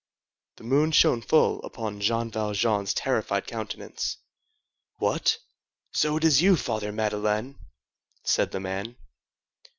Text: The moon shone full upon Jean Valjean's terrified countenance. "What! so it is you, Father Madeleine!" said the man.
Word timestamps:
The 0.57 0.63
moon 0.63 0.91
shone 0.93 1.21
full 1.21 1.61
upon 1.63 2.01
Jean 2.01 2.31
Valjean's 2.31 2.91
terrified 2.91 3.45
countenance. 3.45 4.17
"What! 4.97 5.37
so 5.93 6.17
it 6.17 6.23
is 6.23 6.41
you, 6.41 6.55
Father 6.55 6.91
Madeleine!" 6.91 7.59
said 8.23 8.49
the 8.49 8.59
man. 8.61 8.95